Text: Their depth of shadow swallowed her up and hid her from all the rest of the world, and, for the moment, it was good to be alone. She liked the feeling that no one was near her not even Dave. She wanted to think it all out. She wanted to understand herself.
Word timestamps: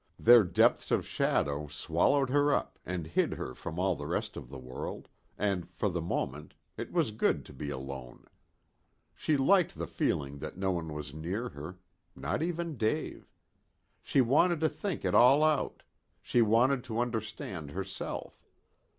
Their 0.17 0.43
depth 0.43 0.91
of 0.91 1.05
shadow 1.05 1.67
swallowed 1.67 2.31
her 2.31 2.51
up 2.51 2.79
and 2.83 3.05
hid 3.05 3.35
her 3.35 3.53
from 3.53 3.77
all 3.77 3.95
the 3.95 4.07
rest 4.07 4.35
of 4.35 4.49
the 4.49 4.57
world, 4.57 5.07
and, 5.37 5.69
for 5.69 5.89
the 5.89 6.01
moment, 6.01 6.55
it 6.75 6.91
was 6.91 7.11
good 7.11 7.45
to 7.45 7.53
be 7.53 7.69
alone. 7.69 8.25
She 9.13 9.37
liked 9.37 9.75
the 9.77 9.85
feeling 9.85 10.39
that 10.39 10.57
no 10.57 10.71
one 10.71 10.91
was 10.91 11.13
near 11.13 11.49
her 11.49 11.77
not 12.15 12.41
even 12.41 12.77
Dave. 12.77 13.31
She 14.01 14.21
wanted 14.21 14.59
to 14.61 14.69
think 14.69 15.05
it 15.05 15.13
all 15.13 15.43
out. 15.43 15.83
She 16.19 16.41
wanted 16.41 16.83
to 16.85 16.99
understand 16.99 17.69
herself. 17.69 18.49